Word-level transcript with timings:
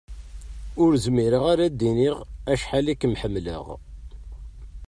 Ur 0.83 0.91
zmireɣ 1.05 1.43
ara 1.51 1.63
ad 1.65 1.71
am-d-iniɣ 1.73 2.15
acḥal 2.53 2.85
i 2.93 2.95
kem-ḥemmleɣ. 3.01 3.65